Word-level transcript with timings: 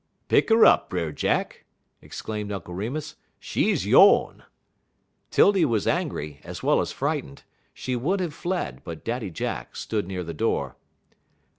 "Pick 0.29 0.49
'er 0.49 0.65
up, 0.65 0.89
Brer 0.89 1.11
Jack," 1.11 1.63
exclaimed 2.01 2.51
Uncle 2.51 2.73
Remus; 2.73 3.17
"she's 3.39 3.85
yone." 3.85 4.41
'Tildy 5.29 5.63
was 5.63 5.85
angry 5.85 6.39
as 6.43 6.63
well 6.63 6.81
as 6.81 6.91
frightened. 6.91 7.43
She 7.71 7.95
would 7.95 8.19
have 8.19 8.33
fled, 8.33 8.81
but 8.83 9.03
Daddy 9.05 9.29
Jack 9.29 9.75
stood 9.75 10.07
near 10.07 10.23
the 10.23 10.33
door. 10.33 10.75